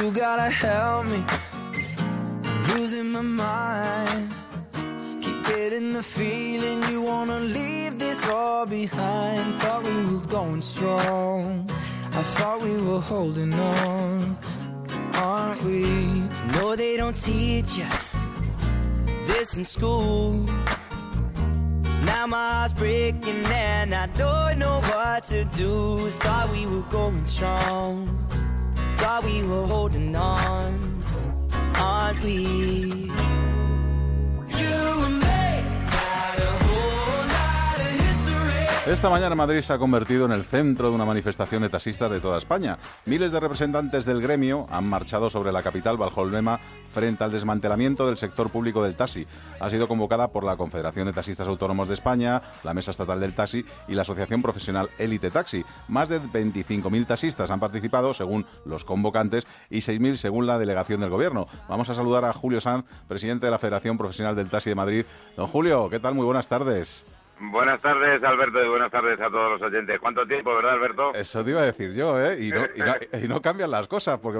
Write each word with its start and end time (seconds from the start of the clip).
You 0.00 0.10
gotta 0.12 0.48
help 0.48 1.06
me. 1.08 1.22
I'm 2.42 2.68
losing 2.68 3.12
my 3.12 3.20
mind. 3.20 4.34
Keep 5.20 5.44
getting 5.44 5.92
the 5.92 6.02
feeling 6.02 6.82
you 6.90 7.02
wanna 7.02 7.38
leave 7.40 7.98
this 7.98 8.26
all 8.26 8.64
behind. 8.64 9.54
Thought 9.56 9.82
we 9.82 9.96
were 10.06 10.26
going 10.26 10.62
strong. 10.62 11.70
I 12.12 12.22
thought 12.34 12.62
we 12.62 12.78
were 12.78 13.00
holding 13.00 13.52
on. 13.52 14.38
Aren't 15.12 15.62
we? 15.64 15.84
No, 16.54 16.76
they 16.76 16.96
don't 16.96 17.16
teach 17.16 17.76
you 17.76 17.90
this 19.26 19.58
in 19.58 19.66
school. 19.66 20.32
Now 22.06 22.26
my 22.26 22.52
heart's 22.54 22.72
breaking 22.72 23.44
and 23.44 23.94
I 23.94 24.06
don't 24.06 24.58
know 24.58 24.80
what 24.80 25.24
to 25.24 25.44
do. 25.44 26.08
Thought 26.22 26.50
we 26.52 26.64
were 26.64 26.88
going 26.88 27.26
strong. 27.26 28.16
Thought 29.00 29.24
we 29.24 29.42
were 29.42 29.66
holding 29.66 30.14
on. 30.14 31.02
Aren't 31.76 32.22
we? 32.22 33.10
Esta 38.90 39.08
mañana 39.08 39.36
Madrid 39.36 39.60
se 39.60 39.72
ha 39.72 39.78
convertido 39.78 40.24
en 40.24 40.32
el 40.32 40.42
centro 40.42 40.88
de 40.88 40.96
una 40.96 41.04
manifestación 41.04 41.62
de 41.62 41.68
taxistas 41.68 42.10
de 42.10 42.18
toda 42.18 42.38
España. 42.38 42.76
Miles 43.06 43.30
de 43.30 43.38
representantes 43.38 44.04
del 44.04 44.20
gremio 44.20 44.66
han 44.68 44.84
marchado 44.84 45.30
sobre 45.30 45.52
la 45.52 45.62
capital 45.62 45.96
bajo 45.96 46.24
el 46.24 46.32
lema 46.32 46.58
frente 46.92 47.22
al 47.22 47.30
desmantelamiento 47.30 48.08
del 48.08 48.16
sector 48.16 48.50
público 48.50 48.82
del 48.82 48.96
taxi. 48.96 49.28
Ha 49.60 49.70
sido 49.70 49.86
convocada 49.86 50.32
por 50.32 50.42
la 50.42 50.56
Confederación 50.56 51.06
de 51.06 51.12
Taxistas 51.12 51.46
Autónomos 51.46 51.86
de 51.86 51.94
España, 51.94 52.42
la 52.64 52.74
Mesa 52.74 52.90
Estatal 52.90 53.20
del 53.20 53.32
Taxi 53.32 53.64
y 53.86 53.94
la 53.94 54.02
Asociación 54.02 54.42
Profesional 54.42 54.90
Élite 54.98 55.30
Taxi. 55.30 55.64
Más 55.86 56.08
de 56.08 56.20
25.000 56.20 57.06
taxistas 57.06 57.52
han 57.52 57.60
participado, 57.60 58.12
según 58.12 58.44
los 58.64 58.84
convocantes, 58.84 59.46
y 59.70 59.78
6.000 59.82 60.16
según 60.16 60.48
la 60.48 60.58
delegación 60.58 61.00
del 61.00 61.10
Gobierno. 61.10 61.46
Vamos 61.68 61.88
a 61.90 61.94
saludar 61.94 62.24
a 62.24 62.32
Julio 62.32 62.60
Sanz, 62.60 62.86
presidente 63.06 63.46
de 63.46 63.52
la 63.52 63.58
Federación 63.58 63.96
Profesional 63.96 64.34
del 64.34 64.50
Taxi 64.50 64.70
de 64.70 64.74
Madrid. 64.74 65.04
Don 65.36 65.46
Julio, 65.46 65.88
¿qué 65.90 66.00
tal? 66.00 66.14
Muy 66.14 66.24
buenas 66.24 66.48
tardes. 66.48 67.04
Buenas 67.42 67.80
tardes, 67.80 68.22
Alberto, 68.22 68.62
y 68.62 68.68
buenas 68.68 68.90
tardes 68.90 69.18
a 69.18 69.30
todos 69.30 69.52
los 69.52 69.62
oyentes. 69.62 69.98
¿Cuánto 69.98 70.26
tiempo, 70.26 70.54
verdad, 70.54 70.72
Alberto? 70.72 71.14
Eso 71.14 71.42
te 71.42 71.50
iba 71.52 71.62
a 71.62 71.64
decir 71.64 71.94
yo, 71.94 72.20
¿eh? 72.20 72.36
Y 72.38 72.50
no, 72.50 72.66
y 72.74 72.80
no, 72.80 72.94
y 73.24 73.28
no 73.28 73.40
cambian 73.40 73.70
las 73.70 73.88
cosas, 73.88 74.18
porque 74.18 74.38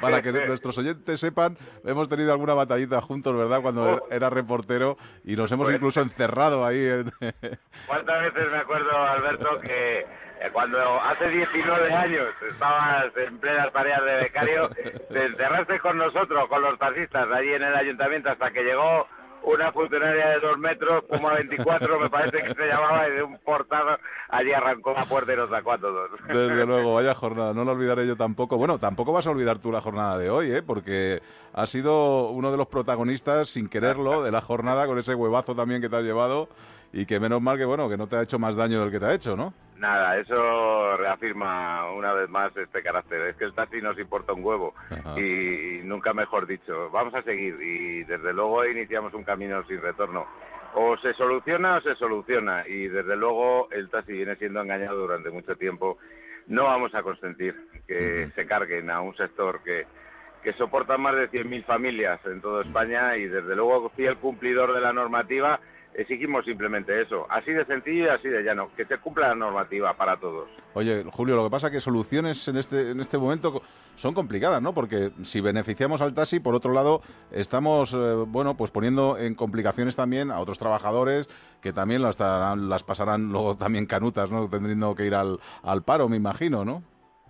para 0.00 0.22
que 0.22 0.30
nuestros 0.46 0.78
oyentes 0.78 1.18
sepan, 1.18 1.56
hemos 1.84 2.08
tenido 2.08 2.32
alguna 2.32 2.54
batallita 2.54 3.00
juntos, 3.00 3.36
¿verdad? 3.36 3.60
Cuando 3.62 4.06
era 4.12 4.30
reportero 4.30 4.96
y 5.24 5.34
nos 5.34 5.50
hemos 5.50 5.66
Pues- 5.66 5.76
incluso 5.76 6.00
encerrado 6.02 6.64
ahí. 6.64 6.78
en- 6.86 7.10
¿Cuántas 7.88 8.22
veces 8.22 8.50
me 8.52 8.58
acuerdo, 8.58 8.96
Alberto, 8.96 9.60
que 9.60 9.98
eh, 10.00 10.50
cuando 10.52 10.78
hace 11.02 11.28
19 11.30 11.92
años 11.92 12.28
estabas 12.52 13.06
en 13.16 13.38
plenas 13.38 13.72
tareas 13.72 14.04
de 14.04 14.14
becario, 14.16 14.68
te 14.68 15.26
encerraste 15.26 15.80
con 15.80 15.98
nosotros, 15.98 16.48
con 16.48 16.62
los 16.62 16.78
taxistas, 16.78 17.28
allí 17.32 17.52
en 17.54 17.62
el 17.64 17.74
ayuntamiento, 17.74 18.30
hasta 18.30 18.52
que 18.52 18.62
llegó 18.62 19.08
una 19.44 19.72
funcionaria 19.72 20.28
de 20.30 20.40
dos 20.40 20.58
metros, 20.58 21.04
Puma 21.04 21.34
24, 21.34 22.00
me 22.00 22.10
parece 22.10 22.42
que 22.42 22.54
se 22.54 22.66
llamaba, 22.66 23.08
y 23.08 23.12
de 23.12 23.22
un 23.22 23.38
portado, 23.38 23.98
allí 24.28 24.52
arrancó 24.52 24.92
la 24.92 25.04
puerta 25.04 25.32
y 25.32 25.36
nos 25.36 25.50
sacó 25.50 25.72
a 25.72 25.78
todos. 25.78 26.10
Desde 26.28 26.66
luego, 26.66 26.94
vaya 26.94 27.14
jornada, 27.14 27.52
no 27.54 27.64
la 27.64 27.72
olvidaré 27.72 28.06
yo 28.06 28.16
tampoco. 28.16 28.56
Bueno, 28.56 28.78
tampoco 28.78 29.12
vas 29.12 29.26
a 29.26 29.30
olvidar 29.30 29.58
tú 29.58 29.72
la 29.72 29.80
jornada 29.80 30.18
de 30.18 30.30
hoy, 30.30 30.52
¿eh? 30.52 30.62
Porque 30.62 31.20
has 31.52 31.70
sido 31.70 32.30
uno 32.30 32.50
de 32.50 32.56
los 32.56 32.68
protagonistas, 32.68 33.48
sin 33.48 33.68
quererlo, 33.68 34.22
de 34.22 34.30
la 34.30 34.40
jornada, 34.40 34.86
con 34.86 34.98
ese 34.98 35.14
huevazo 35.14 35.54
también 35.54 35.80
que 35.80 35.88
te 35.88 35.96
has 35.96 36.02
llevado 36.02 36.48
y 36.92 37.06
que 37.06 37.20
menos 37.20 37.40
mal 37.40 37.56
que, 37.56 37.64
bueno, 37.64 37.88
que 37.88 37.96
no 37.96 38.06
te 38.06 38.16
ha 38.16 38.22
hecho 38.22 38.38
más 38.38 38.56
daño 38.56 38.80
del 38.80 38.90
que 38.90 38.98
te 38.98 39.06
ha 39.06 39.14
hecho, 39.14 39.36
¿no? 39.36 39.52
Nada, 39.76 40.18
eso 40.18 40.96
reafirma 40.98 41.90
una 41.92 42.12
vez 42.12 42.28
más 42.28 42.54
este 42.54 42.82
carácter. 42.82 43.28
Es 43.28 43.36
que 43.36 43.44
el 43.44 43.54
taxi 43.54 43.80
nos 43.80 43.98
importa 43.98 44.34
un 44.34 44.44
huevo 44.44 44.74
y, 45.16 45.78
y 45.78 45.82
nunca 45.84 46.12
mejor 46.12 46.46
dicho. 46.46 46.90
Vamos 46.90 47.14
a 47.14 47.22
seguir 47.22 47.54
y 47.62 48.04
desde 48.04 48.34
luego 48.34 48.66
iniciamos 48.66 49.14
un 49.14 49.24
camino 49.24 49.64
sin 49.66 49.80
retorno. 49.80 50.26
O 50.74 50.96
se 50.98 51.14
soluciona 51.14 51.78
o 51.78 51.80
se 51.80 51.94
soluciona 51.94 52.68
y 52.68 52.88
desde 52.88 53.16
luego 53.16 53.70
el 53.70 53.88
taxi 53.88 54.12
viene 54.12 54.36
siendo 54.36 54.60
engañado 54.60 54.98
durante 54.98 55.30
mucho 55.30 55.56
tiempo. 55.56 55.96
No 56.46 56.64
vamos 56.64 56.94
a 56.94 57.02
consentir 57.02 57.56
que 57.86 58.30
se 58.34 58.46
carguen 58.46 58.90
a 58.90 59.00
un 59.00 59.16
sector 59.16 59.62
que, 59.62 59.86
que 60.42 60.52
soporta 60.54 60.98
más 60.98 61.14
de 61.16 61.30
100.000 61.30 61.64
familias 61.64 62.20
en 62.26 62.42
toda 62.42 62.64
España 62.64 63.16
y 63.16 63.26
desde 63.26 63.56
luego 63.56 63.88
fiel 63.90 64.16
cumplidor 64.16 64.74
de 64.74 64.80
la 64.80 64.92
normativa 64.92 65.58
exigimos 65.94 66.44
simplemente 66.44 67.00
eso, 67.02 67.26
así 67.30 67.52
de 67.52 67.64
sencillo 67.66 68.04
y 68.04 68.08
así 68.08 68.28
de 68.28 68.42
llano, 68.42 68.70
que 68.76 68.84
se 68.84 68.98
cumpla 68.98 69.28
la 69.28 69.34
normativa 69.34 69.94
para 69.94 70.16
todos. 70.18 70.48
Oye, 70.74 71.04
Julio, 71.10 71.36
lo 71.36 71.44
que 71.44 71.50
pasa 71.50 71.66
es 71.68 71.72
que 71.74 71.80
soluciones 71.80 72.46
en 72.48 72.56
este, 72.56 72.90
en 72.90 73.00
este 73.00 73.18
momento 73.18 73.62
son 73.96 74.14
complicadas, 74.14 74.62
¿no? 74.62 74.72
Porque 74.72 75.10
si 75.22 75.40
beneficiamos 75.40 76.00
al 76.00 76.14
taxi, 76.14 76.40
por 76.40 76.54
otro 76.54 76.72
lado, 76.72 77.02
estamos, 77.30 77.92
eh, 77.92 78.14
bueno, 78.26 78.56
pues 78.56 78.70
poniendo 78.70 79.18
en 79.18 79.34
complicaciones 79.34 79.96
también 79.96 80.30
a 80.30 80.38
otros 80.38 80.58
trabajadores 80.58 81.28
que 81.60 81.72
también 81.72 82.02
las, 82.02 82.18
las 82.18 82.82
pasarán 82.82 83.30
luego 83.30 83.56
también 83.56 83.86
canutas, 83.86 84.30
¿no? 84.30 84.48
Tendriendo 84.48 84.94
que 84.94 85.06
ir 85.06 85.14
al, 85.14 85.38
al 85.62 85.82
paro, 85.82 86.08
me 86.08 86.16
imagino, 86.16 86.64
¿no? 86.64 86.82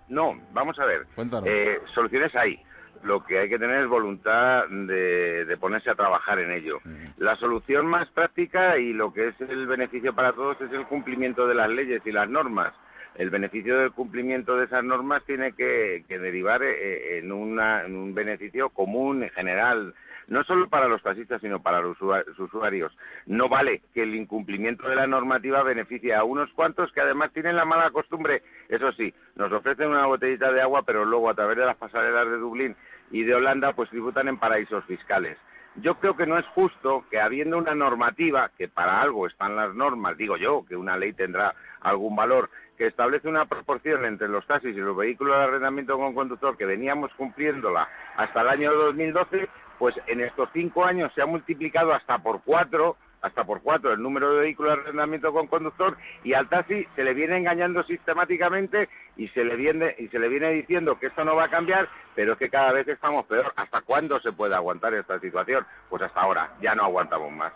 No, 0.09 0.37
vamos 0.53 0.79
a 0.79 0.85
ver. 0.85 1.07
Cuéntanos. 1.15 1.49
Eh, 1.49 1.79
soluciones 1.95 2.35
hay. 2.35 2.61
Lo 3.03 3.25
que 3.25 3.39
hay 3.39 3.49
que 3.49 3.59
tener 3.59 3.83
es 3.83 3.89
voluntad 3.89 4.67
de, 4.69 5.45
de 5.47 5.57
ponerse 5.57 5.89
a 5.91 5.95
trabajar 5.95 6.39
en 6.39 6.51
ello. 6.53 6.81
La 7.17 7.35
solución 7.37 7.87
más 7.87 8.09
práctica 8.11 8.77
y 8.79 8.93
lo 8.93 9.13
que 9.13 9.29
es 9.29 9.41
el 9.41 9.67
beneficio 9.67 10.15
para 10.15 10.33
todos 10.33 10.61
es 10.61 10.71
el 10.73 10.85
cumplimiento 10.87 11.47
de 11.47 11.55
las 11.55 11.71
leyes 11.71 12.03
y 12.05 12.13
las 12.13 12.29
normas. 12.29 12.75
El 13.17 13.31
beneficio 13.31 13.79
del 13.79 13.93
cumplimiento 13.93 14.57
de 14.57 14.67
esas 14.67 14.85
normas 14.85 15.25
tiene 15.25 15.53
que, 15.53 16.05
que 16.09 16.19
derivar 16.19 16.63
eh, 16.63 17.19
en, 17.19 17.33
una- 17.33 17.85
en 17.85 17.97
un 17.97 18.15
beneficio 18.15 18.69
común, 18.69 19.23
en 19.23 19.31
general, 19.31 19.95
no 20.31 20.43
solo 20.45 20.69
para 20.69 20.89
los 20.89 21.03
taxistas, 21.03 21.41
sino 21.43 21.61
para 21.61 21.83
los 21.83 21.99
usua- 21.99 22.25
los 22.25 22.39
usuarios. 22.39 22.97
No 23.27 23.49
vale 23.49 23.83
que 23.93 24.03
el 24.05 24.15
incumplimiento 24.15 24.89
de 24.89 24.95
la 24.97 25.07
normativa 25.07 25.63
beneficie 25.63 26.15
a 26.15 26.25
unos 26.25 26.51
cuantos 26.55 26.91
que 26.93 27.01
además 27.03 27.33
tienen 27.33 27.57
la 27.57 27.65
mala 27.65 27.91
costumbre, 27.91 28.43
eso 28.69 28.93
sí, 28.93 29.13
nos 29.35 29.53
ofrecen 29.53 29.89
una 29.89 30.07
botellita 30.07 30.51
de 30.53 30.63
agua, 30.63 30.85
pero 30.85 31.05
luego 31.05 31.29
a 31.29 31.35
través 31.35 31.59
de 31.59 31.67
las 31.67 31.77
pasarelas 31.77 32.27
de 32.31 32.39
Dublín 32.39 32.77
y 33.11 33.25
de 33.25 33.35
Holanda, 33.35 33.73
pues 33.75 33.91
tributan 33.91 34.29
en 34.29 34.39
paraísos 34.39 34.85
fiscales. 34.85 35.37
Yo 35.77 35.95
creo 35.95 36.17
que 36.17 36.27
no 36.27 36.37
es 36.37 36.47
justo 36.49 37.05
que 37.11 37.21
habiendo 37.21 37.57
una 37.57 37.75
normativa, 37.75 38.51
que 38.59 38.69
para 38.69 39.01
algo 39.01 39.27
están 39.27 39.55
las 39.57 39.75
normas, 39.75 40.17
digo 40.17 40.37
yo, 40.37 40.65
que 40.67 40.77
una 40.77 40.97
ley 40.97 41.13
tendrá 41.13 41.55
algún 41.81 42.17
valor, 42.17 42.51
que 42.77 42.89
establece 42.89 43.29
una 43.29 43.45
proporción 43.45 44.05
entre 44.05 44.29
los 44.29 44.47
taxis 44.47 44.77
y 44.77 44.81
los 44.81 44.97
vehículos 44.97 45.37
de 45.37 45.45
arrendamiento 45.45 45.97
con 45.97 46.15
conductor, 46.15 46.57
que 46.57 46.67
veníamos 46.67 47.13
cumpliéndola 47.15 47.89
hasta 48.17 48.41
el 48.41 48.49
año 48.49 48.73
2012, 48.73 49.49
pues 49.79 49.95
en 50.07 50.21
estos 50.21 50.49
cinco 50.53 50.85
años 50.85 51.13
se 51.15 51.23
ha 51.23 51.27
multiplicado 51.27 51.93
hasta 51.93 52.19
por 52.19 52.43
cuatro, 52.43 52.97
hasta 53.23 53.45
por 53.45 53.61
cuatro 53.63 53.93
el 53.93 54.03
número 54.03 54.33
de 54.35 54.41
vehículos 54.41 54.77
de 54.77 54.83
arrendamiento 54.83 55.33
con 55.33 55.47
conductor 55.47 55.97
y 56.25 56.33
al 56.33 56.49
taxi 56.49 56.87
se 56.97 57.05
le 57.05 57.15
viene 57.15 57.37
engañando 57.37 57.83
sistemáticamente 57.85 58.89
y 59.17 59.29
se 59.29 59.45
le 59.45 59.57
viene 59.57 59.95
y 59.99 60.09
se 60.09 60.19
le 60.19 60.29
viene 60.29 60.51
diciendo 60.51 60.99
que 60.99 61.07
esto 61.09 61.25
no 61.25 61.37
va 61.37 61.45
a 61.45 61.51
cambiar, 61.51 61.89
pero 62.15 62.33
es 62.33 62.39
que 62.39 62.49
cada 62.49 62.73
vez 62.73 62.89
estamos 62.89 63.25
peor. 63.27 63.47
¿Hasta 63.57 63.83
cuándo 63.83 64.19
se 64.21 64.33
puede 64.33 64.55
aguantar 64.55 64.95
esta 64.95 65.19
situación? 65.21 65.67
Pues 65.89 66.03
hasta 66.03 66.21
ahora, 66.21 66.51
ya 66.63 66.75
no 66.75 66.85
aguantamos 66.85 67.31
más. 67.33 67.53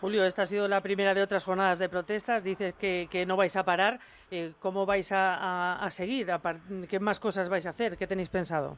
Julio, 0.00 0.24
esta 0.24 0.42
ha 0.42 0.46
sido 0.46 0.66
la 0.68 0.80
primera 0.80 1.14
de 1.14 1.22
otras 1.22 1.44
jornadas 1.44 1.78
de 1.78 1.88
protestas. 1.88 2.42
Dices 2.42 2.74
que, 2.74 3.08
que 3.10 3.24
no 3.24 3.36
vais 3.36 3.54
a 3.56 3.64
parar. 3.64 3.98
Eh, 4.30 4.52
¿Cómo 4.58 4.84
vais 4.84 5.12
a, 5.12 5.34
a- 5.36 5.84
a 5.84 5.90
seguir? 5.90 6.26
¿Qué 6.88 6.98
más 7.00 7.20
cosas 7.20 7.48
vais 7.48 7.66
a 7.66 7.70
hacer? 7.70 7.96
¿Qué 7.96 8.06
tenéis 8.06 8.28
pensado? 8.28 8.76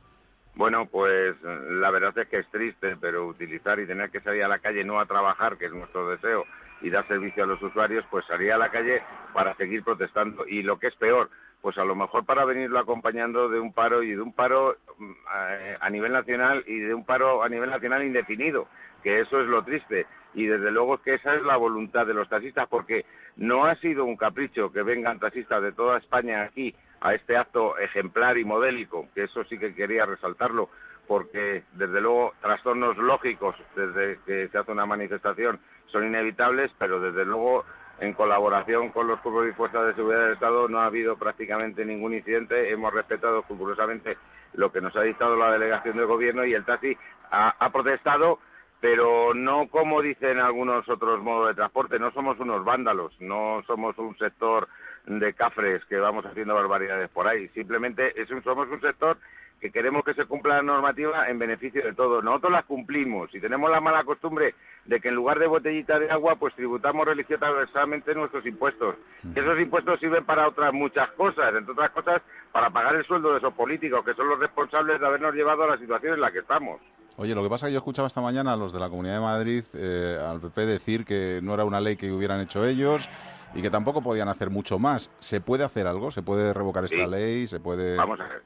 Bueno, 0.59 0.87
pues 0.87 1.37
eh, 1.37 1.59
la 1.71 1.93
verdad 1.93 2.19
es 2.19 2.27
que 2.27 2.39
es 2.39 2.51
triste, 2.51 2.97
pero 3.01 3.29
utilizar 3.29 3.79
y 3.79 3.87
tener 3.87 4.11
que 4.11 4.21
salir 4.21 4.43
a 4.43 4.49
la 4.49 4.59
calle 4.59 4.83
no 4.83 4.99
a 4.99 5.07
trabajar, 5.07 5.57
que 5.57 5.67
es 5.67 5.73
nuestro 5.73 6.11
deseo, 6.11 6.47
y 6.81 6.91
dar 6.91 7.07
servicio 7.07 7.45
a 7.45 7.47
los 7.47 7.63
usuarios, 7.63 8.05
pues 8.11 8.27
salir 8.27 8.53
a 8.53 8.59
la 8.59 8.69
calle 8.69 9.01
para 9.33 9.55
seguir 9.55 9.85
protestando. 9.85 10.49
Y 10.49 10.63
lo 10.63 10.77
que 10.81 10.89
es 10.89 10.97
peor, 10.97 11.31
pues 11.63 11.79
a 11.79 11.85
lo 11.85 11.95
mejor 11.95 12.27
para 12.27 12.45
venirlo 12.45 12.81
acompañando 12.81 13.49
de 13.49 13.61
un 13.61 13.73
paro 13.73 14.03
y 14.03 14.11
de 14.11 14.21
un 14.21 14.33
paro 14.33 14.77
mm, 14.99 15.13
a, 15.29 15.87
a 15.87 15.91
nivel 15.91 16.11
nacional 16.11 16.65
y 16.67 16.81
de 16.81 16.93
un 16.93 17.05
paro 17.05 17.45
a 17.45 17.49
nivel 17.49 17.71
nacional 17.71 18.03
indefinido, 18.03 18.67
que 19.05 19.21
eso 19.21 19.41
es 19.41 19.47
lo 19.47 19.63
triste. 19.63 20.07
Y 20.35 20.47
desde 20.47 20.73
luego 20.73 20.99
que 20.99 21.15
esa 21.15 21.37
es 21.37 21.43
la 21.45 21.57
voluntad 21.57 22.05
de 22.05 22.15
los 22.15 22.29
taxistas, 22.29 22.67
porque 22.69 23.07
no 23.37 23.65
ha 23.67 23.77
sido 23.77 24.05
un 24.05 24.17
capricho 24.17 24.73
que 24.73 24.83
vengan 24.83 25.21
taxistas 25.21 25.63
de 25.63 25.71
toda 25.71 25.99
España 25.99 26.43
aquí 26.43 26.75
a 27.01 27.15
este 27.15 27.37
acto 27.37 27.79
ejemplar 27.79 28.39
y 28.39 28.45
modélico, 28.45 29.09
que 29.15 29.25
eso 29.25 29.45
sí 29.45 29.59
que 29.59 29.75
quería 29.75 30.07
resaltarlo, 30.07 30.69
porque 31.07 31.65
desde 31.73 32.01
luego 32.01 32.35
trastornos 32.41 32.97
lógicos 32.99 33.57
desde 33.75 34.19
que 34.27 34.49
se 34.49 34.59
hace 34.59 34.73
una 34.73 34.87
manifestación 34.87 35.59
son 35.87 36.07
inevitables, 36.07 36.71
pero 36.79 37.01
desde 37.01 37.25
luego 37.25 37.65
en 38.01 38.13
colaboración 38.13 38.91
con 38.91 39.09
los 39.09 39.19
cuerpos 39.21 39.49
y 39.49 39.53
fuerzas 39.53 39.87
de 39.87 39.95
seguridad 39.95 40.25
del 40.25 40.35
Estado 40.35 40.69
no 40.69 40.81
ha 40.81 40.87
habido 40.87 41.17
prácticamente 41.17 41.85
ningún 41.85 42.15
incidente, 42.15 42.71
hemos 42.71 42.93
respetado 42.93 43.41
escrupulosamente 43.41 44.17
lo 44.55 44.71
que 44.71 44.81
nos 44.81 44.95
ha 44.97 45.03
dictado 45.03 45.37
la 45.37 45.53
delegación 45.53 45.97
del 45.97 46.07
gobierno 46.07 46.45
y 46.45 46.55
el 46.55 46.65
taxi 46.65 46.97
ha, 47.31 47.55
ha 47.59 47.71
protestado 47.71 48.39
pero 48.81 49.35
no 49.35 49.69
como 49.69 50.03
dicen 50.03 50.39
algunos 50.39 50.89
otros 50.89 51.21
modos 51.23 51.49
de 51.49 51.55
transporte, 51.55 51.99
no 51.99 52.13
somos 52.13 52.39
unos 52.39 52.65
vándalos, 52.65 53.13
no 53.21 53.63
somos 53.67 53.99
un 53.99 54.17
sector 54.19 54.69
de 55.07 55.33
cafres 55.35 55.85
que 55.87 55.97
vamos 55.97 56.25
haciendo 56.27 56.55
barbaridades 56.55 57.09
por 57.11 57.27
ahí, 57.27 57.49
simplemente 57.49 58.21
es 58.21 58.31
un- 58.31 58.43
somos 58.43 58.69
un 58.69 58.81
sector 58.81 59.17
que 59.61 59.73
queremos 59.73 60.05
que 60.05 60.15
se 60.15 60.25
cumpla 60.25 60.57
la 60.57 60.63
normativa 60.63 61.29
en 61.29 61.39
beneficio 61.41 61.83
de 61.83 61.93
todos. 61.93 62.23
Nosotros 62.23 62.53
las 62.53 62.65
cumplimos 62.65 63.35
y 63.35 63.41
tenemos 63.41 63.69
la 63.69 63.81
mala 63.81 64.05
costumbre 64.05 64.55
de 64.85 65.01
que 65.01 65.09
en 65.09 65.17
lugar 65.17 65.41
de 65.41 65.49
botellita 65.49 65.99
de 65.99 66.09
agua, 66.11 66.37
pues 66.37 66.55
tributamos 66.55 67.05
religiosamente 67.05 68.15
nuestros 68.15 68.47
impuestos. 68.47 68.95
Esos 69.35 69.59
impuestos 69.59 69.99
sirven 69.99 70.25
para 70.25 70.47
otras 70.47 70.73
muchas 70.73 71.11
cosas, 71.13 71.53
entre 71.55 71.73
otras 71.73 71.91
cosas, 71.91 72.23
para 72.53 72.71
pagar 72.71 72.95
el 72.95 73.05
sueldo 73.05 73.33
de 73.33 73.39
esos 73.39 73.53
políticos, 73.55 74.05
que 74.05 74.15
son 74.15 74.29
los 74.29 74.39
responsables 74.39 75.01
de 75.01 75.07
habernos 75.07 75.35
llevado 75.35 75.65
a 75.65 75.69
la 75.69 75.79
situación 75.79 76.15
en 76.15 76.21
la 76.21 76.31
que 76.31 76.39
estamos. 76.39 76.81
Oye, 77.21 77.35
lo 77.35 77.43
que 77.43 77.49
pasa 77.49 77.67
es 77.67 77.71
que 77.71 77.73
yo 77.75 77.79
escuchaba 77.79 78.07
esta 78.07 78.21
mañana 78.21 78.53
a 78.53 78.57
los 78.57 78.73
de 78.73 78.79
la 78.79 78.89
Comunidad 78.89 79.17
de 79.17 79.21
Madrid, 79.21 79.65
eh, 79.75 80.17
al 80.25 80.41
PP, 80.41 80.67
decir 80.67 81.05
que 81.05 81.41
no 81.43 81.53
era 81.53 81.65
una 81.65 81.81
ley 81.81 81.97
que 81.97 82.13
hubieran 82.13 82.41
hecho 82.41 82.65
ellos 82.65 83.11
y 83.57 83.61
que 83.61 83.71
tampoco 83.71 84.03
podían 84.03 84.29
hacer 84.29 84.51
mucho 84.51 84.79
más. 84.79 85.11
¿Se 85.19 85.41
puede 85.41 85.65
hacer 85.65 85.89
algo? 85.89 86.13
¿Se 86.13 86.23
puede 86.23 86.55
revocar 86.55 86.85
esta 86.85 87.09
ley? 87.09 87.49
¿Se 87.49 87.59
puede...? 87.59 87.97
Vamos 87.97 88.21
a 88.21 88.29
ver. 88.29 88.43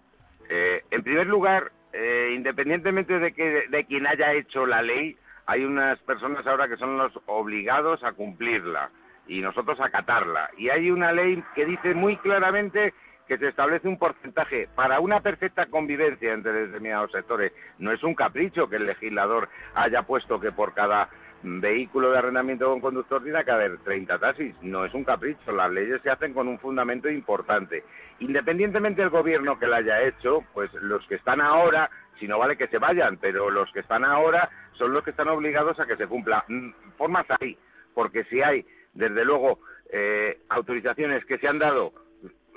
Eh, 0.48 0.84
en 0.90 1.02
primer 1.02 1.26
lugar, 1.26 1.70
eh, 1.92 2.32
independientemente 2.34 3.18
de, 3.18 3.34
que, 3.34 3.64
de 3.68 3.84
quien 3.84 4.06
haya 4.06 4.32
hecho 4.32 4.64
la 4.64 4.80
ley, 4.80 5.18
hay 5.44 5.64
unas 5.66 5.98
personas 5.98 6.46
ahora 6.46 6.66
que 6.66 6.78
son 6.78 6.96
los 6.96 7.12
obligados 7.26 8.02
a 8.02 8.12
cumplirla 8.12 8.90
y 9.28 9.42
nosotros 9.42 9.78
a 9.80 9.86
acatarla. 9.88 10.48
Y 10.56 10.70
hay 10.70 10.90
una 10.90 11.12
ley 11.12 11.44
que 11.54 11.66
dice 11.66 11.92
muy 11.92 12.16
claramente 12.16 12.94
que 13.26 13.38
se 13.38 13.48
establece 13.48 13.88
un 13.88 13.98
porcentaje 13.98 14.68
para 14.74 15.00
una 15.00 15.20
perfecta 15.20 15.66
convivencia 15.66 16.32
entre 16.32 16.52
determinados 16.52 17.12
sectores. 17.12 17.52
No 17.78 17.92
es 17.92 18.02
un 18.02 18.14
capricho 18.14 18.68
que 18.68 18.76
el 18.76 18.86
legislador 18.86 19.48
haya 19.74 20.02
puesto 20.02 20.40
que 20.40 20.52
por 20.52 20.74
cada 20.74 21.08
vehículo 21.42 22.12
de 22.12 22.18
arrendamiento 22.18 22.70
con 22.70 22.80
conductor 22.80 23.22
tiene 23.22 23.44
que 23.44 23.50
haber 23.50 23.78
30 23.78 24.18
taxis. 24.18 24.54
No 24.62 24.84
es 24.84 24.94
un 24.94 25.04
capricho, 25.04 25.52
las 25.52 25.70
leyes 25.70 26.00
se 26.02 26.10
hacen 26.10 26.32
con 26.32 26.48
un 26.48 26.58
fundamento 26.58 27.08
importante. 27.08 27.84
Independientemente 28.20 29.02
del 29.02 29.10
gobierno 29.10 29.58
que 29.58 29.66
la 29.66 29.78
haya 29.78 30.02
hecho, 30.02 30.44
pues 30.52 30.72
los 30.74 31.04
que 31.06 31.16
están 31.16 31.40
ahora, 31.40 31.90
si 32.18 32.28
no 32.28 32.38
vale 32.38 32.56
que 32.56 32.68
se 32.68 32.78
vayan, 32.78 33.16
pero 33.16 33.50
los 33.50 33.70
que 33.72 33.80
están 33.80 34.04
ahora 34.04 34.48
son 34.72 34.92
los 34.92 35.02
que 35.04 35.10
están 35.10 35.28
obligados 35.28 35.78
a 35.80 35.86
que 35.86 35.96
se 35.96 36.06
cumpla. 36.06 36.44
Mm, 36.48 36.70
formas 36.96 37.26
hay, 37.40 37.58
porque 37.94 38.24
si 38.24 38.40
hay, 38.42 38.64
desde 38.94 39.24
luego, 39.24 39.60
eh, 39.90 40.40
autorizaciones 40.48 41.24
que 41.24 41.38
se 41.38 41.48
han 41.48 41.58
dado 41.58 41.92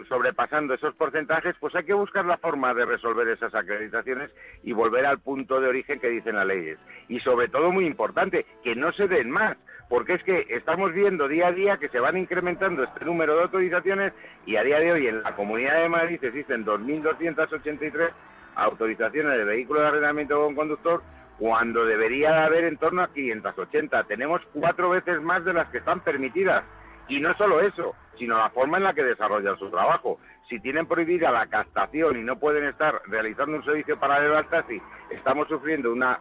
sobrepasando 0.07 0.73
esos 0.73 0.95
porcentajes, 0.95 1.55
pues 1.59 1.75
hay 1.75 1.83
que 1.83 1.93
buscar 1.93 2.25
la 2.25 2.37
forma 2.37 2.73
de 2.73 2.85
resolver 2.85 3.27
esas 3.27 3.53
acreditaciones 3.53 4.31
y 4.63 4.73
volver 4.73 5.05
al 5.05 5.19
punto 5.19 5.59
de 5.59 5.67
origen 5.67 5.99
que 5.99 6.09
dicen 6.09 6.35
las 6.35 6.45
leyes. 6.45 6.77
Y 7.07 7.19
sobre 7.21 7.47
todo, 7.47 7.71
muy 7.71 7.85
importante, 7.85 8.45
que 8.63 8.75
no 8.75 8.91
se 8.93 9.07
den 9.07 9.29
más, 9.29 9.57
porque 9.89 10.13
es 10.13 10.23
que 10.23 10.45
estamos 10.49 10.93
viendo 10.93 11.27
día 11.27 11.47
a 11.47 11.51
día 11.51 11.77
que 11.77 11.89
se 11.89 11.99
van 11.99 12.17
incrementando 12.17 12.83
este 12.83 13.05
número 13.05 13.35
de 13.35 13.43
autorizaciones 13.43 14.13
y 14.45 14.55
a 14.55 14.63
día 14.63 14.79
de 14.79 14.91
hoy 14.91 15.07
en 15.07 15.23
la 15.23 15.35
Comunidad 15.35 15.81
de 15.81 15.89
Madrid 15.89 16.23
existen 16.23 16.65
2.283 16.65 18.11
autorizaciones 18.55 19.37
de 19.37 19.43
vehículos 19.43 19.83
de 19.83 19.87
arrendamiento 19.89 20.41
con 20.41 20.55
conductor 20.55 21.01
cuando 21.37 21.85
debería 21.85 22.45
haber 22.45 22.63
en 22.63 22.77
torno 22.77 23.03
a 23.03 23.13
580. 23.13 24.03
Tenemos 24.05 24.41
cuatro 24.53 24.89
veces 24.89 25.21
más 25.21 25.43
de 25.43 25.53
las 25.53 25.69
que 25.69 25.79
están 25.79 25.99
permitidas. 25.99 26.63
Y 27.07 27.19
no 27.19 27.35
solo 27.35 27.61
eso, 27.61 27.93
sino 28.17 28.37
la 28.37 28.49
forma 28.49 28.77
en 28.77 28.83
la 28.83 28.93
que 28.93 29.03
desarrollan 29.03 29.57
su 29.57 29.69
trabajo. 29.69 30.19
Si 30.49 30.59
tienen 30.59 30.87
prohibida 30.87 31.31
la 31.31 31.47
captación 31.47 32.17
y 32.17 32.23
no 32.23 32.37
pueden 32.37 32.65
estar 32.65 33.01
realizando 33.07 33.57
un 33.57 33.65
servicio 33.65 33.99
paralelo 33.99 34.37
al 34.37 34.49
taxi, 34.49 34.81
estamos 35.09 35.47
sufriendo 35.47 35.91
una 35.91 36.19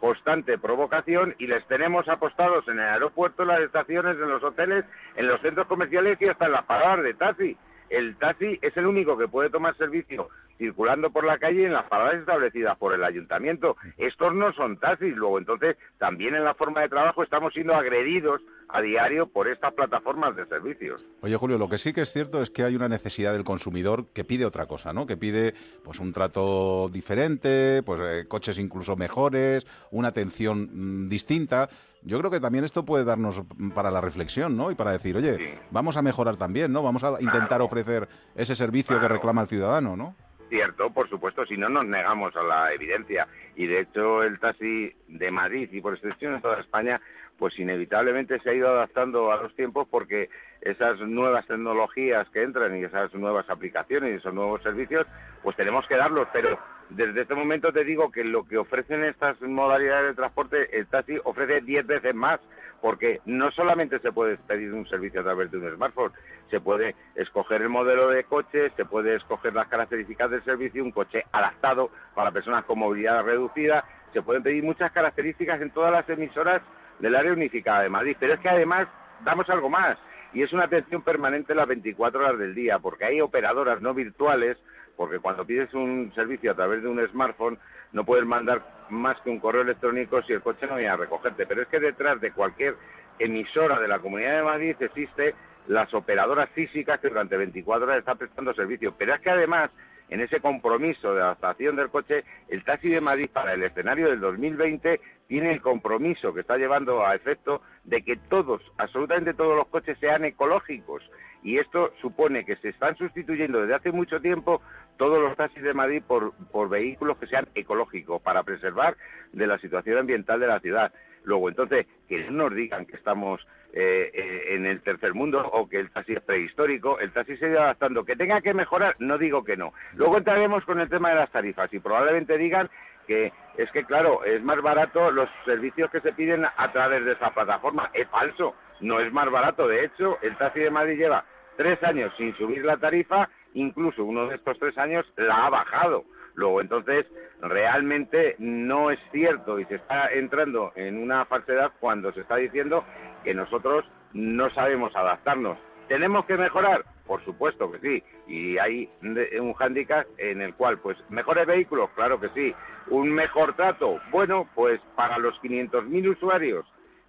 constante 0.00 0.58
provocación 0.58 1.34
y 1.38 1.46
les 1.46 1.66
tenemos 1.66 2.08
apostados 2.08 2.66
en 2.68 2.78
el 2.78 2.88
aeropuerto, 2.88 3.42
en 3.42 3.48
las 3.48 3.60
estaciones, 3.60 4.16
en 4.16 4.28
los 4.28 4.42
hoteles, 4.42 4.84
en 5.16 5.26
los 5.26 5.40
centros 5.40 5.66
comerciales 5.66 6.20
y 6.20 6.28
hasta 6.28 6.46
en 6.46 6.52
las 6.52 6.64
paradas 6.64 7.02
de 7.02 7.14
taxi. 7.14 7.56
El 7.88 8.16
taxi 8.16 8.58
es 8.62 8.76
el 8.76 8.86
único 8.86 9.16
que 9.16 9.28
puede 9.28 9.50
tomar 9.50 9.76
servicio 9.76 10.28
circulando 10.58 11.10
por 11.10 11.24
la 11.24 11.38
calle 11.38 11.66
en 11.66 11.72
las 11.72 11.86
paradas 11.88 12.20
establecidas 12.20 12.76
por 12.78 12.94
el 12.94 13.04
ayuntamiento. 13.04 13.76
Estos 13.96 14.34
no 14.34 14.52
son 14.52 14.78
taxis, 14.78 15.14
luego 15.14 15.38
entonces 15.38 15.76
también 15.98 16.34
en 16.34 16.44
la 16.44 16.54
forma 16.54 16.82
de 16.82 16.88
trabajo 16.88 17.22
estamos 17.22 17.52
siendo 17.52 17.74
agredidos 17.74 18.40
a 18.68 18.80
diario 18.80 19.26
por 19.26 19.48
estas 19.48 19.72
plataformas 19.74 20.34
de 20.36 20.46
servicios. 20.46 21.04
Oye, 21.20 21.36
Julio, 21.36 21.58
lo 21.58 21.68
que 21.68 21.78
sí 21.78 21.92
que 21.92 22.00
es 22.02 22.12
cierto 22.12 22.42
es 22.42 22.50
que 22.50 22.64
hay 22.64 22.74
una 22.74 22.88
necesidad 22.88 23.32
del 23.32 23.44
consumidor 23.44 24.06
que 24.12 24.24
pide 24.24 24.44
otra 24.44 24.66
cosa, 24.66 24.92
¿no? 24.92 25.06
Que 25.06 25.16
pide 25.16 25.54
pues 25.84 26.00
un 26.00 26.12
trato 26.12 26.88
diferente, 26.88 27.82
pues 27.84 28.00
eh, 28.02 28.26
coches 28.28 28.58
incluso 28.58 28.96
mejores, 28.96 29.66
una 29.90 30.08
atención 30.08 30.68
mm, 30.72 31.08
distinta. 31.08 31.68
Yo 32.02 32.18
creo 32.18 32.30
que 32.30 32.40
también 32.40 32.64
esto 32.64 32.84
puede 32.84 33.04
darnos 33.04 33.42
para 33.74 33.90
la 33.90 34.00
reflexión, 34.00 34.56
¿no? 34.56 34.70
Y 34.70 34.74
para 34.74 34.92
decir, 34.92 35.16
oye, 35.16 35.58
vamos 35.70 35.96
a 35.96 36.02
mejorar 36.02 36.36
también, 36.36 36.72
¿no? 36.72 36.82
Vamos 36.82 37.02
a 37.02 37.20
intentar 37.20 37.60
ofrecer 37.62 38.08
ese 38.36 38.54
servicio 38.54 39.00
que 39.00 39.08
reclama 39.08 39.42
el 39.42 39.48
ciudadano, 39.48 39.96
¿no? 39.96 40.14
Cierto, 40.48 40.90
por 40.90 41.08
supuesto, 41.08 41.44
si 41.44 41.56
no 41.56 41.68
nos 41.68 41.84
negamos 41.84 42.36
a 42.36 42.42
la 42.42 42.72
evidencia. 42.72 43.26
Y 43.56 43.66
de 43.66 43.80
hecho 43.80 44.22
el 44.22 44.38
taxi 44.38 44.94
de 45.08 45.30
Madrid 45.30 45.68
y 45.72 45.80
por 45.80 45.94
extensión 45.94 46.34
en 46.34 46.42
toda 46.42 46.60
España, 46.60 47.00
pues 47.38 47.58
inevitablemente 47.58 48.38
se 48.40 48.50
ha 48.50 48.54
ido 48.54 48.68
adaptando 48.68 49.32
a 49.32 49.42
los 49.42 49.54
tiempos 49.54 49.88
porque 49.90 50.30
esas 50.60 50.98
nuevas 51.00 51.46
tecnologías 51.46 52.28
que 52.30 52.42
entran 52.42 52.76
y 52.76 52.84
esas 52.84 53.12
nuevas 53.14 53.48
aplicaciones 53.50 54.12
y 54.12 54.16
esos 54.16 54.34
nuevos 54.34 54.62
servicios, 54.62 55.06
pues 55.42 55.56
tenemos 55.56 55.86
que 55.86 55.96
darlos. 55.96 56.28
Pero 56.32 56.58
desde 56.90 57.22
este 57.22 57.34
momento 57.34 57.72
te 57.72 57.84
digo 57.84 58.10
que 58.10 58.24
lo 58.24 58.44
que 58.44 58.58
ofrecen 58.58 59.04
estas 59.04 59.40
modalidades 59.42 60.10
de 60.10 60.14
transporte, 60.14 60.78
el 60.78 60.86
taxi 60.86 61.18
ofrece 61.24 61.60
10 61.60 61.86
veces 61.86 62.14
más 62.14 62.40
porque 62.80 63.20
no 63.24 63.50
solamente 63.50 63.98
se 63.98 64.12
puede 64.12 64.36
pedir 64.36 64.72
un 64.72 64.86
servicio 64.86 65.20
a 65.20 65.24
través 65.24 65.50
de 65.50 65.58
un 65.58 65.74
smartphone, 65.74 66.12
se 66.50 66.60
puede 66.60 66.94
escoger 67.14 67.62
el 67.62 67.68
modelo 67.68 68.08
de 68.08 68.24
coche, 68.24 68.70
se 68.76 68.84
puede 68.84 69.16
escoger 69.16 69.54
las 69.54 69.66
características 69.68 70.30
del 70.30 70.44
servicio, 70.44 70.84
un 70.84 70.92
coche 70.92 71.24
adaptado 71.32 71.90
para 72.14 72.30
personas 72.30 72.64
con 72.64 72.78
movilidad 72.78 73.24
reducida, 73.24 73.84
se 74.12 74.22
pueden 74.22 74.42
pedir 74.42 74.62
muchas 74.62 74.92
características 74.92 75.60
en 75.62 75.70
todas 75.70 75.90
las 75.90 76.08
emisoras 76.08 76.62
del 76.98 77.16
área 77.16 77.32
unificada 77.32 77.82
de 77.82 77.88
Madrid, 77.88 78.16
pero 78.20 78.34
es 78.34 78.40
que 78.40 78.48
además 78.48 78.86
damos 79.24 79.48
algo 79.50 79.68
más 79.68 79.98
y 80.32 80.42
es 80.42 80.52
una 80.52 80.64
atención 80.64 81.02
permanente 81.02 81.54
las 81.54 81.68
24 81.68 82.20
horas 82.20 82.38
del 82.38 82.54
día, 82.54 82.78
porque 82.78 83.04
hay 83.04 83.20
operadoras 83.20 83.80
no 83.80 83.94
virtuales, 83.94 84.56
porque 84.96 85.18
cuando 85.18 85.44
pides 85.44 85.72
un 85.74 86.12
servicio 86.14 86.52
a 86.52 86.54
través 86.54 86.82
de 86.82 86.88
un 86.88 87.06
smartphone 87.08 87.58
no 87.92 88.04
puedes 88.04 88.26
mandar 88.26 88.62
más 88.90 89.20
que 89.22 89.30
un 89.30 89.40
correo 89.40 89.62
electrónico 89.62 90.22
si 90.22 90.32
el 90.32 90.42
coche 90.42 90.66
no 90.66 90.76
viene 90.76 90.90
a 90.90 90.96
recogerte, 90.96 91.46
pero 91.46 91.62
es 91.62 91.68
que 91.68 91.80
detrás 91.80 92.20
de 92.20 92.32
cualquier 92.32 92.76
emisora 93.18 93.80
de 93.80 93.88
la 93.88 93.98
Comunidad 93.98 94.36
de 94.36 94.42
Madrid 94.42 94.76
existe 94.78 95.34
las 95.68 95.92
operadoras 95.94 96.50
físicas 96.50 97.00
que 97.00 97.08
durante 97.08 97.36
24 97.36 97.86
horas 97.86 97.98
están 97.98 98.18
prestando 98.18 98.54
servicio. 98.54 98.94
Pero 98.96 99.14
es 99.14 99.20
que 99.20 99.30
además, 99.30 99.70
en 100.08 100.20
ese 100.20 100.40
compromiso 100.40 101.14
de 101.14 101.22
adaptación 101.22 101.76
del 101.76 101.90
coche, 101.90 102.24
el 102.48 102.64
taxi 102.64 102.88
de 102.88 103.00
Madrid 103.00 103.28
para 103.32 103.54
el 103.54 103.62
escenario 103.62 104.08
del 104.08 104.20
2020 104.20 105.00
tiene 105.26 105.52
el 105.52 105.60
compromiso 105.60 106.32
que 106.32 106.40
está 106.40 106.56
llevando 106.56 107.04
a 107.04 107.14
efecto 107.14 107.62
de 107.86 108.02
que 108.02 108.16
todos, 108.16 108.60
absolutamente 108.76 109.34
todos 109.34 109.56
los 109.56 109.68
coches 109.68 109.96
sean 109.98 110.24
ecológicos. 110.24 111.02
Y 111.42 111.58
esto 111.58 111.92
supone 112.00 112.44
que 112.44 112.56
se 112.56 112.70
están 112.70 112.96
sustituyendo 112.96 113.60
desde 113.60 113.74
hace 113.74 113.92
mucho 113.92 114.20
tiempo 114.20 114.60
todos 114.96 115.20
los 115.20 115.36
taxis 115.36 115.62
de 115.62 115.74
Madrid 115.74 116.02
por, 116.06 116.32
por 116.50 116.68
vehículos 116.68 117.18
que 117.18 117.28
sean 117.28 117.46
ecológicos 117.54 118.20
para 118.20 118.42
preservar 118.42 118.96
de 119.32 119.46
la 119.46 119.58
situación 119.58 119.98
ambiental 119.98 120.40
de 120.40 120.48
la 120.48 120.60
ciudad. 120.60 120.92
Luego, 121.22 121.48
entonces, 121.48 121.86
que 122.08 122.24
no 122.30 122.44
nos 122.48 122.54
digan 122.54 122.86
que 122.86 122.96
estamos 122.96 123.46
eh, 123.72 124.10
eh, 124.14 124.54
en 124.54 124.64
el 124.64 124.80
tercer 124.80 125.12
mundo 125.12 125.46
o 125.52 125.68
que 125.68 125.78
el 125.78 125.90
taxi 125.90 126.14
es 126.14 126.22
prehistórico, 126.22 126.98
el 126.98 127.12
taxi 127.12 127.36
se 127.36 127.52
va 127.52 127.64
adaptando. 127.64 128.04
Que 128.04 128.16
tenga 128.16 128.40
que 128.40 128.54
mejorar, 128.54 128.96
no 128.98 129.18
digo 129.18 129.44
que 129.44 129.56
no. 129.56 129.72
Luego 129.94 130.18
entraremos 130.18 130.64
con 130.64 130.80
el 130.80 130.88
tema 130.88 131.10
de 131.10 131.16
las 131.16 131.30
tarifas 131.30 131.72
y 131.74 131.78
probablemente 131.78 132.38
digan 132.38 132.70
que 133.06 133.32
es 133.56 133.70
que, 133.70 133.84
claro, 133.84 134.24
es 134.24 134.42
más 134.42 134.60
barato 134.60 135.10
los 135.10 135.28
servicios 135.44 135.90
que 135.90 136.00
se 136.00 136.12
piden 136.12 136.44
a 136.44 136.72
través 136.72 137.04
de 137.04 137.12
esa 137.12 137.30
plataforma. 137.30 137.90
Es 137.94 138.08
falso, 138.08 138.54
no 138.80 139.00
es 139.00 139.12
más 139.12 139.30
barato. 139.30 139.66
De 139.66 139.84
hecho, 139.84 140.18
el 140.22 140.36
taxi 140.36 140.60
de 140.60 140.70
Madrid 140.70 140.98
lleva 140.98 141.24
tres 141.56 141.82
años 141.82 142.12
sin 142.16 142.36
subir 142.36 142.64
la 142.64 142.76
tarifa, 142.76 143.28
incluso 143.54 144.04
uno 144.04 144.26
de 144.26 144.36
estos 144.36 144.58
tres 144.58 144.76
años 144.76 145.06
la 145.16 145.46
ha 145.46 145.50
bajado. 145.50 146.04
Luego, 146.34 146.60
entonces, 146.60 147.06
realmente 147.40 148.36
no 148.38 148.90
es 148.90 149.00
cierto 149.10 149.58
y 149.58 149.64
se 149.64 149.76
está 149.76 150.08
entrando 150.12 150.72
en 150.74 150.98
una 150.98 151.24
falsedad 151.24 151.72
cuando 151.80 152.12
se 152.12 152.20
está 152.20 152.36
diciendo 152.36 152.84
que 153.24 153.32
nosotros 153.32 153.90
no 154.12 154.50
sabemos 154.50 154.94
adaptarnos. 154.94 155.58
¿Tenemos 155.88 156.26
que 156.26 156.36
mejorar? 156.36 156.84
Por 157.06 157.24
supuesto 157.24 157.70
que 157.70 157.78
sí. 157.78 158.02
Y 158.26 158.58
hay 158.58 158.88
un 159.02 159.52
hándicap 159.54 160.06
en 160.18 160.40
el 160.40 160.54
cual, 160.54 160.78
pues, 160.78 160.96
mejores 161.08 161.46
vehículos, 161.46 161.90
claro 161.94 162.20
que 162.20 162.28
sí. 162.30 162.54
Un 162.88 163.10
mejor 163.10 163.54
trato, 163.54 164.00
bueno, 164.10 164.48
pues 164.54 164.80
para 164.96 165.18
los 165.18 165.40
500.000 165.40 166.08
usuarios 166.08 166.66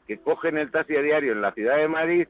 que 0.08 0.18
cogen 0.20 0.58
el 0.58 0.72
taxi 0.72 0.96
a 0.96 1.02
diario 1.02 1.34
en 1.34 1.42
la 1.42 1.52
ciudad 1.52 1.78
de 1.78 1.88
Madrid, 1.88 2.28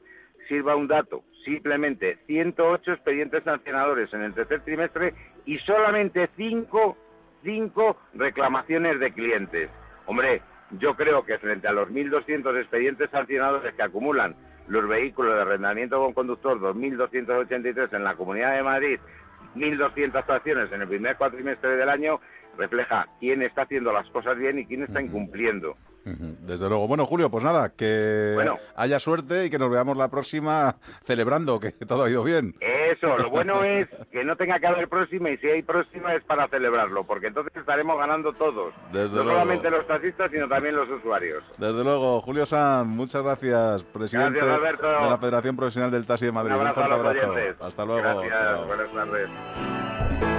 sirva 0.48 0.76
un 0.76 0.88
dato. 0.88 1.22
Simplemente 1.44 2.18
108 2.26 2.92
expedientes 2.92 3.44
sancionadores 3.44 4.12
en 4.12 4.22
el 4.22 4.34
tercer 4.34 4.60
trimestre 4.62 5.14
y 5.46 5.58
solamente 5.58 6.28
5 6.36 6.96
cinco 7.42 7.96
reclamaciones 8.14 8.98
de 9.00 9.12
clientes. 9.12 9.70
Hombre, 10.06 10.42
yo 10.72 10.94
creo 10.94 11.24
que 11.24 11.38
frente 11.38 11.68
a 11.68 11.72
los 11.72 11.88
1.200 11.88 12.58
expedientes 12.58 13.10
sancionadores 13.10 13.74
que 13.74 13.82
acumulan 13.82 14.34
los 14.68 14.88
vehículos 14.88 15.34
de 15.34 15.40
arrendamiento 15.42 15.98
con 15.98 16.12
conductor 16.12 16.60
2.283 16.60 17.94
en 17.94 18.04
la 18.04 18.14
Comunidad 18.14 18.54
de 18.54 18.62
Madrid, 18.62 19.00
1.200 19.56 20.14
actuaciones 20.14 20.72
en 20.72 20.82
el 20.82 20.88
primer 20.88 21.16
cuatrimestre 21.16 21.76
del 21.76 21.88
año, 21.88 22.20
refleja 22.56 23.06
quién 23.18 23.42
está 23.42 23.62
haciendo 23.62 23.92
las 23.92 24.08
cosas 24.10 24.36
bien 24.36 24.58
y 24.58 24.66
quién 24.66 24.82
está 24.82 25.00
incumpliendo. 25.00 25.76
Desde 26.04 26.68
luego. 26.68 26.88
Bueno, 26.88 27.04
Julio, 27.04 27.30
pues 27.30 27.44
nada, 27.44 27.70
que 27.76 28.34
haya 28.76 28.98
suerte 28.98 29.46
y 29.46 29.50
que 29.50 29.58
nos 29.58 29.70
veamos 29.70 29.96
la 29.96 30.08
próxima 30.08 30.76
celebrando 31.02 31.60
que 31.60 31.72
todo 31.72 32.04
ha 32.04 32.10
ido 32.10 32.24
bien. 32.24 32.54
Eso, 33.00 33.16
lo 33.16 33.30
bueno 33.30 33.62
es 33.62 33.88
que 34.10 34.24
no 34.24 34.34
tenga 34.36 34.58
que 34.58 34.66
haber 34.66 34.88
próxima 34.88 35.30
y 35.30 35.36
si 35.38 35.46
hay 35.46 35.62
próxima 35.62 36.14
es 36.14 36.24
para 36.24 36.48
celebrarlo, 36.48 37.04
porque 37.04 37.28
entonces 37.28 37.54
estaremos 37.54 37.96
ganando 37.96 38.32
todos. 38.32 38.74
no 38.92 39.08
solamente 39.08 39.70
los 39.70 39.86
taxistas, 39.86 40.30
sino 40.32 40.48
también 40.48 40.74
los 40.74 40.88
usuarios. 40.88 41.44
Desde 41.58 41.84
luego. 41.84 42.20
Julio 42.22 42.44
San, 42.44 42.88
muchas 42.88 43.22
gracias, 43.22 43.84
presidente 43.84 44.40
de 44.44 44.46
la 44.46 45.18
Federación 45.18 45.56
Profesional 45.56 45.90
del 45.92 46.06
Taxi 46.06 46.26
de 46.26 46.32
Madrid. 46.32 46.56
Un, 46.56 46.74
fuerte 46.74 46.94
abrazo. 46.94 47.34
Hasta 47.60 47.84
luego. 47.84 48.14
Buenas 48.14 48.92
tardes. 48.92 50.28